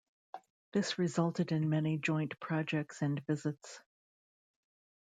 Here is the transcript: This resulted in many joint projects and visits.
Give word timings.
This 0.71 0.97
resulted 0.97 1.51
in 1.51 1.69
many 1.69 1.99
joint 1.99 2.39
projects 2.39 3.03
and 3.03 3.23
visits. 3.27 3.81